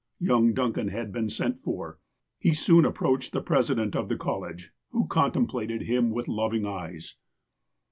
[0.17, 1.99] Young Duncan had been sent for.
[2.39, 7.17] He soon approached the president of the college, who contemplated him with loving eyes.